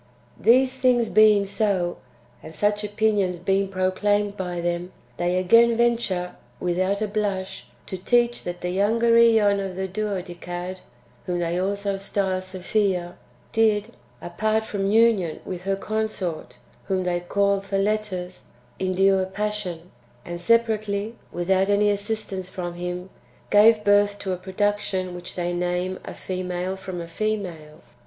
3. 0.41 0.51
These 0.51 0.77
things 0.77 1.09
being 1.09 1.45
so, 1.45 1.97
and 2.41 2.55
such 2.55 2.83
opinions 2.83 3.37
being 3.37 3.67
pro 3.67 3.91
claimed 3.91 4.35
by 4.35 4.59
them, 4.59 4.91
they 5.17 5.37
again 5.37 5.77
venture, 5.77 6.31
without 6.59 7.03
a 7.03 7.07
blush, 7.07 7.67
to 7.85 7.99
teach 7.99 8.43
that 8.43 8.61
the 8.61 8.71
younger 8.71 9.11
^on 9.11 9.63
of 9.63 9.75
the 9.75 9.87
Duodecad, 9.87 10.79
whom 11.27 11.37
they 11.37 11.59
also 11.59 11.99
style 11.99 12.41
Sophia, 12.41 13.13
did, 13.51 13.91
apart 14.23 14.63
from 14.65 14.89
union 14.89 15.39
with 15.45 15.65
her 15.65 15.75
consort, 15.75 16.57
whom 16.85 17.03
they 17.03 17.19
call 17.19 17.59
Theletus, 17.59 18.41
endure 18.79 19.25
passion, 19.27 19.91
and 20.25 20.41
separately, 20.41 21.13
without 21.31 21.69
any 21.69 21.91
assistance 21.91 22.49
from 22.49 22.73
him, 22.73 23.11
gave 23.51 23.83
birth 23.83 24.17
to 24.17 24.33
a 24.33 24.37
production 24.37 25.13
which 25.13 25.35
they 25.35 25.53
name 25.53 25.99
"a 26.03 26.15
female 26.15 26.75
from 26.75 27.01
a 27.01 27.07
female." 27.07 27.81